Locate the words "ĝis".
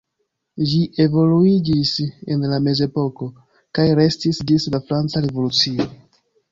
4.53-4.71